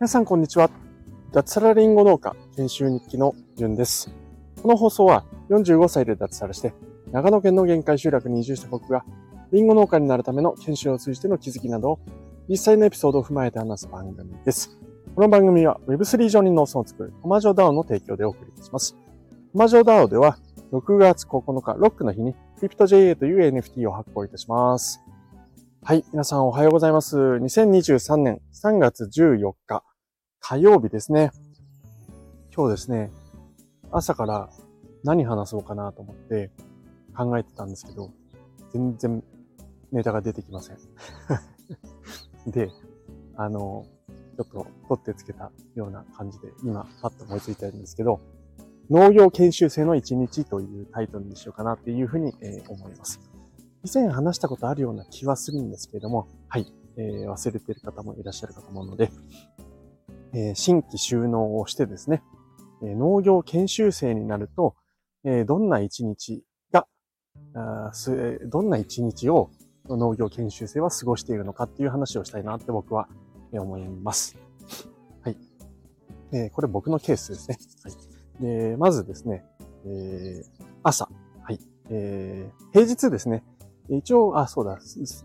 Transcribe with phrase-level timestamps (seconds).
[0.00, 0.68] 皆さんこんにちは。
[1.30, 4.12] 脱サラリンゴ農家研修日記のじゅんです。
[4.60, 6.74] この放送は45歳で脱サラして
[7.12, 9.04] 長野県の限界集落に移住した僕が
[9.52, 12.00] リンゴ農家になるための研修を通じての気づきなど
[12.48, 14.76] 実際のエピソードを踏まえて話す番組です。
[15.14, 18.96] この番組は Web3 上に農村を作るコマジョ DAO の提供でお送りいたします。
[19.52, 20.38] コマジョ DAO では
[20.72, 25.00] 6月9日ロックの日に CryptoJA という NFT を発行いたします。
[25.82, 26.04] はい。
[26.12, 27.16] 皆さんおはようございます。
[27.16, 29.82] 2023年3月14日
[30.40, 31.30] 火曜日ですね。
[32.54, 33.10] 今日ですね、
[33.90, 34.50] 朝から
[35.02, 36.50] 何話そうかなと思って
[37.16, 38.10] 考えてたんですけど、
[38.74, 39.24] 全然
[39.90, 40.78] ネタが出てきません。
[42.50, 42.70] で、
[43.36, 43.86] あの、
[44.36, 48.20] ちょっと取ってつけたような感じで今パッと思いついてるんですけど、
[48.90, 53.20] 農業研修生の一日というタイトルにしようかなっていうふうに、え思います。
[53.84, 59.10] 以前話したことあるような気はするんですけれども、はい、えー、忘れてる方もいらっしゃるかと思うので、
[60.32, 62.22] えー、新規収納をしてですね、
[62.82, 64.74] えー、農業研修生になると、
[65.24, 66.86] えー、どんな一日が
[67.54, 69.50] あす、どんな一日を
[69.88, 73.08] 農業研修生は過ごしているのかっていう話をしたいなって僕は
[73.52, 74.36] 思います。
[75.22, 75.36] はい。
[76.32, 77.58] えー、これ僕のケースですね。
[77.84, 78.70] はい。
[78.70, 79.44] で、まずですね、
[79.86, 81.08] えー、朝。
[81.42, 81.58] はい。
[81.90, 83.44] えー、平日ですね。
[83.90, 84.78] 一応、あ、そうだ、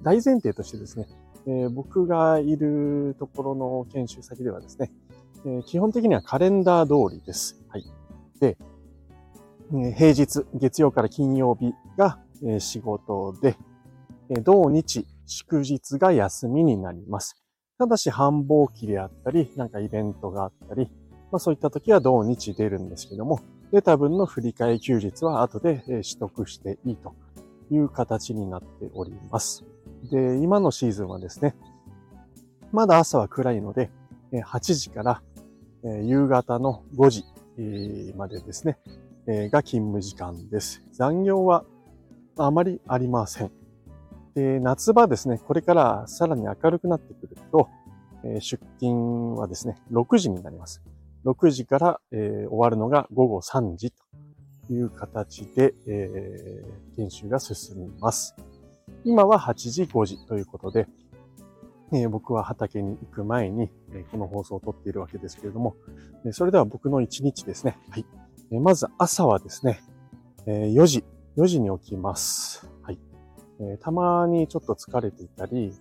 [0.03, 1.07] 大前提としてですね、
[1.45, 4.91] えー、僕がいるところの研修先ではですね、
[5.45, 7.61] えー、基本的にはカレンダー通りです。
[7.67, 7.85] はい。
[8.39, 8.57] で、
[9.71, 13.55] えー、平日、月曜から金曜日が、え仕事で、
[14.29, 17.41] え土日、祝日が休みになります。
[17.77, 20.89] ただし繁忙期であったり、なんかイベントがあったり、
[21.31, 23.39] まあそういった時は土日出るんですけども、
[23.71, 27.15] 出た分の振り替え休日は後で取得していいと
[27.69, 29.63] いう形になっております。
[30.11, 31.55] で、今のシーズンはですね、
[32.71, 33.91] まだ朝は暗いので、
[34.31, 35.21] 8時から
[35.83, 37.25] 夕方の5時
[38.15, 38.79] までですね、
[39.27, 40.83] が勤務時間です。
[40.91, 41.65] 残業は
[42.37, 43.51] あまりありません。
[44.35, 47.69] で夏場ですね、これからさらに明るくなってくると、
[48.39, 50.81] 出勤はですね、6時になります。
[51.25, 54.02] 6時から、終わるのが午後3時と
[54.69, 58.35] いう形で、えー、研修が進みます。
[59.03, 60.87] 今は8時5時ということで、
[61.91, 65.75] えー、僕は畑に行く前に、え、この放送を撮っているわけですけれども、
[66.25, 67.77] え、それでは僕の1日ですね。
[67.89, 68.05] はい。
[68.51, 69.83] えまず朝はですね、
[70.45, 71.03] え4時、
[71.37, 72.69] 4時に起きます。
[72.81, 72.99] はい。
[73.59, 75.73] えたまにちょっと疲れていたり、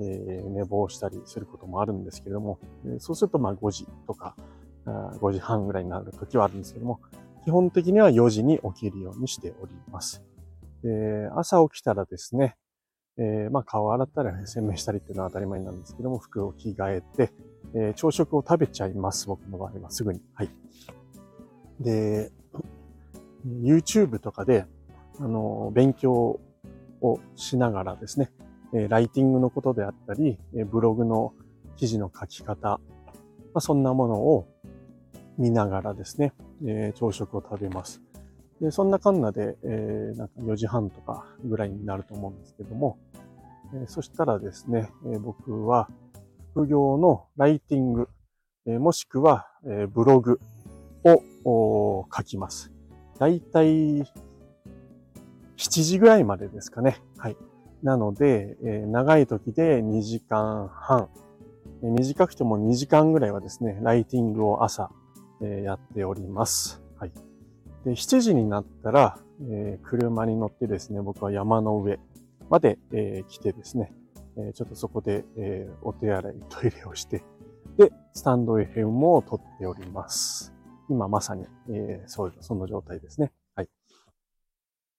[0.00, 2.58] え寝坊したりすることもあるんですけれども、
[2.98, 4.36] そうするとまあ5時とか、
[4.86, 7.00] 5時半ぐらいになる時はあるんですけども、
[7.44, 10.22] 基本的には4時に起きるようにしております。
[10.82, 12.56] で朝起きたらですね、
[13.18, 17.32] えー、まあ顔洗ったり洗面したりっていうのは当たり前なんですけども、服を着替えて、
[17.74, 19.26] えー、朝食を食べちゃいます。
[19.26, 20.22] 僕の場合はすぐに。
[20.34, 20.50] はい。
[21.80, 22.30] で、
[23.46, 24.66] YouTube とかで、
[25.18, 26.40] あの、勉強
[27.00, 28.30] をしながらですね、
[28.72, 31.32] えー、ライティングのことであったり、えブログの
[31.76, 32.80] 記事の書き方、ま
[33.54, 34.46] あ、そんなものを
[35.38, 36.32] 見ながらですね、
[36.66, 38.00] え朝食を食べます。
[38.60, 42.98] で、そんなかんなで、えー、なんか4時半とかぐらいになると思うんですけども、
[43.74, 45.88] えー、そしたらですね、えー、僕は
[46.52, 48.08] 副業のライティング、
[48.66, 50.40] えー、もしくは、えー、ブログ
[51.44, 52.72] を書きます。
[53.18, 54.02] だいたい
[55.56, 57.00] 7時ぐらいまでですかね。
[57.16, 57.36] はい。
[57.82, 61.08] なので、えー、長い時で2時間半、
[61.82, 64.90] え、短くても2時間ぐらいはですね、ライティングを朝、
[65.40, 66.82] え、やっております。
[66.98, 67.12] はい。
[67.84, 71.98] で、7時になったら、えー、車に乗ってですね、僕は山の上
[72.50, 73.92] まで、えー、来てですね、
[74.36, 77.24] え、ちょっとそこで、え、お手洗い、トイレをして、
[77.76, 80.54] で、スタンド FM を撮っております。
[80.88, 83.32] 今まさに、えー、そういう、その状態ですね。
[83.54, 83.68] はい。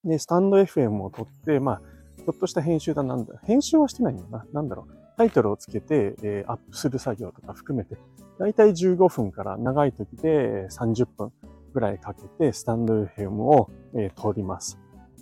[0.04, 1.82] で、スタンド FM を撮って、まあ、
[2.18, 3.40] ちょっとした編集だなんだ。
[3.44, 4.46] 編集はしてないんだな？
[4.54, 4.99] なんだろう。
[5.20, 7.98] タイトルをつけて、えー、アップする作業とか含めて、
[8.40, 11.34] だいたい15分から長い時で30分
[11.74, 14.80] ぐらいかけてスタンド FM を、えー、通ります。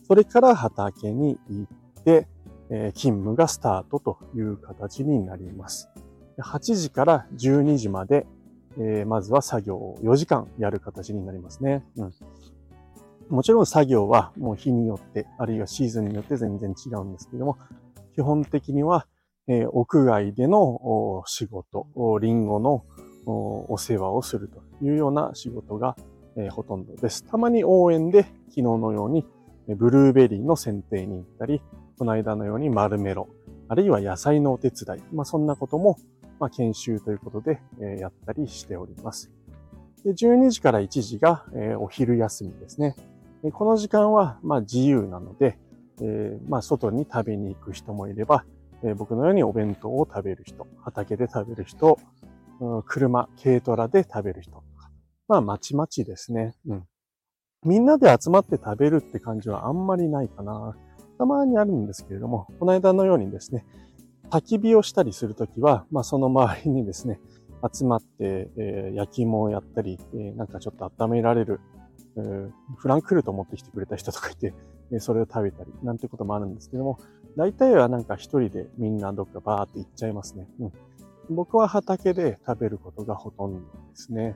[0.07, 1.67] それから畑に行
[1.99, 2.27] って、
[2.69, 5.89] えー、勤務がスタートという形になります。
[6.37, 8.27] 8時から12時まで、
[8.77, 11.83] えー、まずは作業を4時間やる形になりますね。
[11.95, 12.13] うん。
[13.29, 17.57] もちろん作業はもう日によって、あるいはシーズンによって全然違うんですけども、
[18.13, 19.07] 基本的には、
[19.47, 21.87] えー、屋外での仕事、
[22.21, 22.85] リンゴの
[23.25, 25.95] お世話をするというような仕事が
[26.37, 27.23] えー、ほとんどです。
[27.23, 29.25] たまに応援で昨日のように
[29.67, 31.61] ブルーベリーの剪定に行ったり、
[31.97, 33.27] この間のようにマルメロ、
[33.67, 35.97] あるいは野菜のお手伝い、まあ、そんなことも、
[36.39, 39.31] まあ、研修ということで、え、やったりしております。
[40.05, 42.95] で12時から1時が、え、お昼休みですね。
[43.53, 45.57] この時間は、ま、自由なので、
[46.01, 48.45] え、ま、外に食べに行く人もいれば、
[48.83, 51.97] えー、僕のようにお弁当を食べる人、畑で食べる人、
[52.59, 54.89] うん、車、軽トラで食べる人とか。
[55.27, 56.55] まあ、まちまちですね。
[56.67, 56.83] うん。
[57.65, 60.75] みんなで集まって食べるって感じはあんまりないかな。
[61.17, 63.65] たまにあるんですけれども、この間のようにですね、
[64.29, 67.19] 焚き火をしたりするときは、まあ、その周りにですね、
[67.73, 71.59] 集まって、えー、焼き芋をやったり、えー、なんかちょっと温められる、
[72.17, 74.53] えー、フランクフルトを持ってきてくれた人とかいて、
[74.91, 76.99] えそれを食べたり、なんてこともあるんですけども、
[77.37, 80.47] 大体はなんか一人でみんなどっかバーって行っちゃいますね。
[80.59, 80.73] うん。
[81.29, 84.35] 僕は畑で食べることがほとんどですね。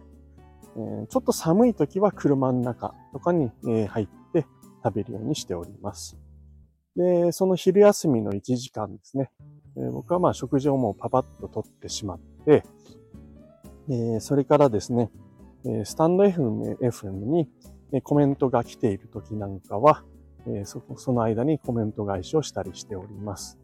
[0.76, 4.46] えー、ちょっと寒い時は車の中とかに、え入って
[4.84, 6.16] 食べるようにしております。
[6.96, 9.32] で、その昼休みの1時間ですね。
[9.78, 12.64] えー、僕はまあ食事をもうパパッと取ってしまって、
[13.90, 15.10] えー、それからですね、
[15.66, 17.50] えスタンド FM, FM に
[18.04, 20.04] コメントが来ている時なんかは、
[20.48, 23.58] えそその間にコメント返しをしたりしております。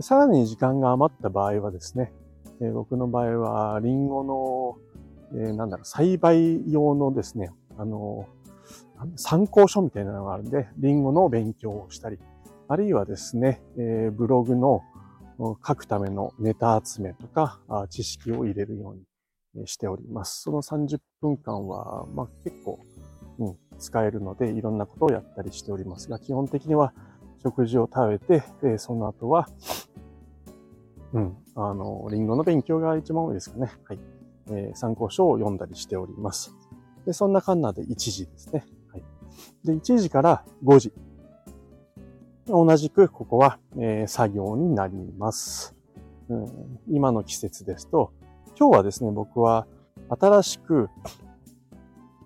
[0.00, 2.12] さらに時間が余った場合はですね、
[2.60, 4.24] え僕の場合はリンゴ
[5.32, 8.26] の、えなんだろう、栽培用のですね、あの、
[9.16, 12.18] 参考書みたいなのがあるんで、リンゴの勉強をしたり、
[12.68, 14.82] あるいはですね、えブログの
[15.38, 17.60] 書くためのネタ集めとか、
[17.90, 18.94] 知識を入れるよ
[19.54, 20.42] うにしております。
[20.42, 22.78] その30分間は、まあ、結構、
[23.38, 26.94] うん、使えるので、いろんなことをやったりしておりますが、基本的には
[27.42, 29.48] 食事を食べて、えその後は、
[31.12, 33.72] うん、あの、リンゴの勉強が一番多いですかね。
[33.84, 33.98] はい。
[34.48, 36.54] えー、参考書を読んだりしております。
[37.04, 38.64] で、そんなカンナで1時ですね。
[38.92, 39.04] はい。
[39.64, 40.92] で、1時から5時。
[42.46, 45.76] 同じく、ここは、えー、作業になります、
[46.28, 46.80] うん。
[46.88, 48.12] 今の季節ですと、
[48.58, 49.66] 今日はですね、僕は
[50.08, 50.88] 新しく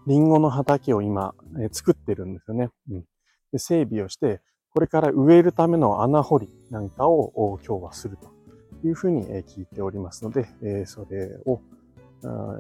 [0.07, 1.35] リンゴの畑を今、
[1.73, 3.05] 作ってるんですよね、うん。
[3.53, 3.59] で。
[3.59, 4.41] 整備をして、
[4.73, 8.29] これから植えるための穴掘りなんかを今日はすると
[8.87, 11.61] いうふうに聞いておりますので、それを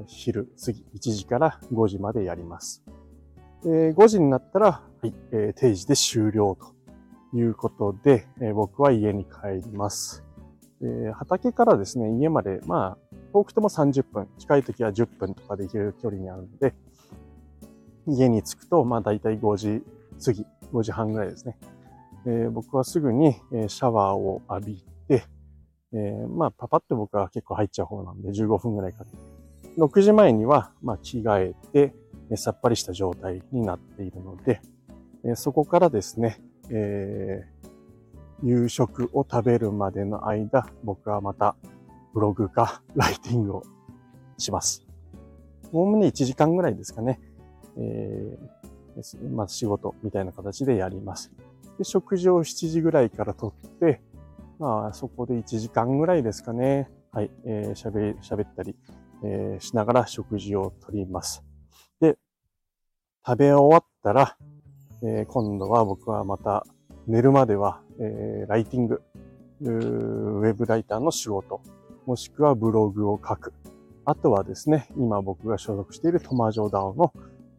[0.07, 2.83] 昼過ぎ1時から5時までやります。
[3.65, 5.13] 5時になったら、はい、
[5.55, 10.25] 定時で終了ということで、僕は家に帰ります。
[11.15, 16.75] 畑からですね、家まで、まあ、遠くても30分、近い時は10分とかで行ける距離にあるので、
[18.07, 19.83] 家に着くと、まあ大体5時
[20.25, 21.59] 過ぎ、5時半ぐらいですね。
[22.27, 25.25] えー、僕はすぐにえシャワーを浴びて、
[25.93, 29.17] えー、まあパパって僕は結構入っちゃう方なんで15分ぐらいかけて。
[29.79, 31.55] 6時前には、まあ着替え
[32.31, 34.61] て、さっぱりした状態になっているので、
[35.25, 41.57] えー、そこからですね、えー、夕食を食べるまでの間、僕はまた
[42.15, 43.63] ブログかライティングを
[44.39, 44.87] します。
[45.73, 47.21] おおむね1時間ぐらいですかね。
[47.79, 51.33] えー、まあ、仕事みたいな形でやります。
[51.79, 54.01] で、食事を7時ぐらいからとって、
[54.59, 56.89] まあ、そこで1時間ぐらいですかね。
[57.13, 58.75] はい、えー、喋、喋ったり、
[59.23, 61.45] えー、しながら食事をとります。
[62.01, 62.19] で、
[63.27, 64.37] 食べ終わったら、
[65.03, 66.67] えー、今度は僕はまた
[67.07, 69.03] 寝るまでは、えー、ライティング、
[69.61, 71.61] ウェブライターの仕事、
[72.07, 73.53] もしくはブログを書く。
[74.05, 77.13] あとはですね、今僕が所属しているトマジョダオの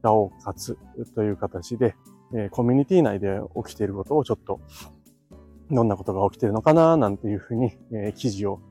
[0.07, 0.77] ダオ活
[1.15, 1.95] という形で、
[2.33, 4.61] えコミュニティ内で起きていることをちょっと、
[5.69, 8.61] どんなことが起きているのかななんていうふうに、え記事を、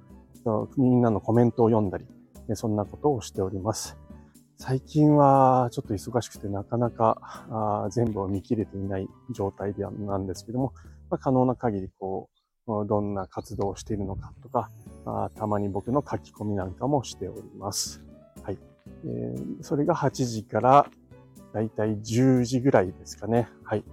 [0.78, 2.07] みんなのコメントを読んだり、
[2.55, 3.99] そんなことをしております。
[4.57, 7.19] 最近はちょっと忙しくてなかなか
[7.50, 10.73] あ全部を見切れていない状態ではなんですけども、
[11.11, 12.31] まあ、可能な限りこ
[12.66, 14.71] う、どんな活動をしているのかとか、
[15.35, 18.02] たまに僕の書き込みなんかもしております。
[18.43, 18.59] はい。
[19.05, 20.90] えー、それが8時から
[21.56, 23.48] だいたい10時ぐらいですかね。
[23.64, 23.84] はい。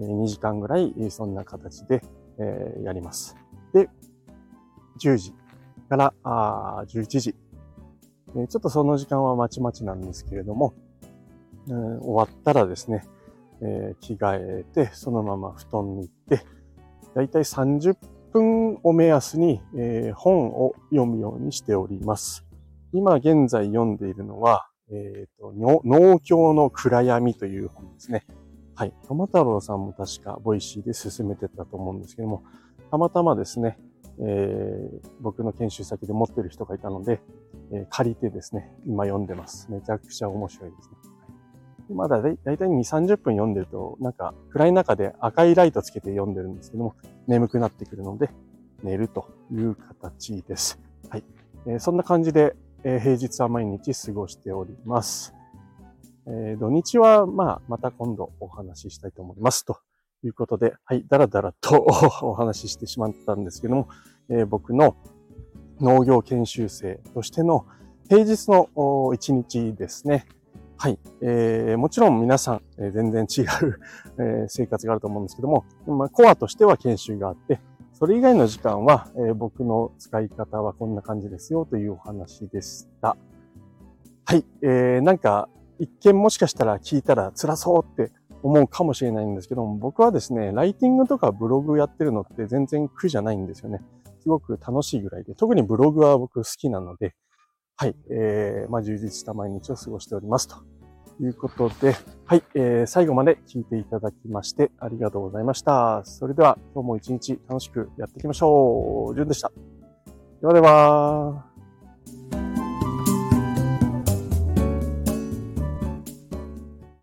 [0.00, 2.02] 2時間ぐらい、そんな形で、
[2.40, 3.36] えー、やります。
[3.72, 3.88] で、
[5.00, 5.32] 10時
[5.88, 7.36] からあ11時。
[8.34, 10.74] えちょっとその時間はまちまちなんですけれども、
[11.68, 13.06] えー、終わったらですね、
[13.60, 16.44] えー、着替えて、そのまま布団に行って、
[17.14, 17.94] だいたい30
[18.32, 22.44] 分を目安に、えー、本を読むようにしております。
[22.92, 25.52] 今現在読んでいるのは、えっ、ー、と、
[25.84, 28.26] 農協の闇という本ですね。
[28.74, 28.94] はい。
[29.06, 32.42] トマ太郎さんも確か Voicy で勧めてたと思うんですけども、
[32.90, 33.78] たまたまですね、
[34.20, 37.20] えー、僕の研修先で持ってる人がいたので、
[37.72, 39.70] えー、借りてですね、今読んでます。
[39.70, 40.96] めちゃくちゃ面白いですね。
[41.94, 46.94] まだだいたい2、30分読んでると、なんか暗い中で赤いライトつけて読んでるんですけども、
[47.26, 48.30] 眠くなってくるので、
[48.82, 50.80] 寝るという形です。
[51.08, 51.24] はい。
[51.66, 55.34] えー、そんな感じで、えー、平日は毎日過ごしております。
[56.26, 59.64] えー、土日は、まあ、また今度お話ししたいと思います。
[59.64, 59.78] と
[60.24, 61.86] いうことで、はい、だらだらと
[62.22, 63.88] お話ししてしまったんですけども、
[64.28, 64.96] えー、僕の
[65.80, 67.66] 農業研修生としての
[68.08, 68.68] 平日の
[69.14, 70.26] 一日ですね。
[70.76, 70.98] はい。
[71.20, 73.80] えー、もちろん皆さん、えー、全然違う
[74.18, 77.60] え、生活があると思うんですけども、まあ、コアとしては研修があって、
[78.02, 83.16] それ以外の時間は、えー、僕の使い方はこんな感じですよというお話でした。
[84.24, 84.44] はい。
[84.60, 88.10] えー、なんか、一見もしかしたら聞いたら辛そうって
[88.42, 93.80] 思うかもしれないんですけども、僕はですね、ライティングとかブログやってるのって全然苦じゃないんですよね。
[94.18, 97.14] すごく楽しいぐらいで、特にブログは僕好きなので、
[97.76, 100.56] はい、えー、まあ、充実した毎日を過ごしておりますと
[101.20, 101.94] いうことで、
[102.26, 106.02] はい、えー、最後まで聞いていただきましてありがとうございました。
[106.04, 109.14] それでは今日も一日楽しくやっていきましょう。
[109.14, 109.50] じゅんでした。
[110.40, 111.51] ではでは。